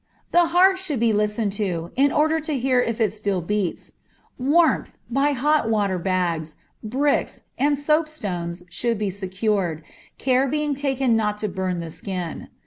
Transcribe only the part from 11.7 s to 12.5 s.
the skin.